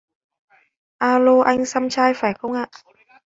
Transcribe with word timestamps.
Alo 0.99 1.41
anh 1.43 1.65
xăm 1.65 1.89
trai 1.89 2.13
phải 2.15 2.33
không 2.33 2.53
ạ 2.53 2.65